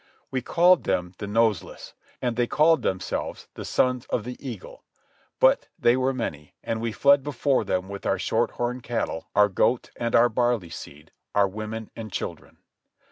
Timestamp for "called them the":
0.41-1.27